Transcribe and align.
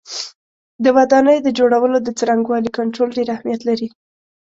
د 0.83 0.85
ودانیو 0.97 1.43
د 1.45 1.49
جوړولو 1.57 1.97
د 2.03 2.09
څرنګوالي 2.19 2.69
کنټرول 2.77 3.09
ډېر 3.17 3.27
اهمیت 3.35 3.61
لري. 3.69 3.87